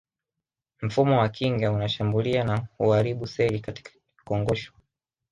[0.81, 3.91] Mfumo wa kinga unashambulia na huharibu seli katika
[4.25, 4.73] kongosho